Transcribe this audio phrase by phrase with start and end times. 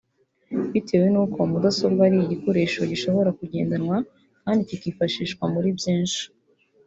[0.73, 3.97] Bitewe n’uko mudasobwa ari igikoresho kishobora kugendanwa
[4.43, 6.23] kandi kikifashishwa muri byinshi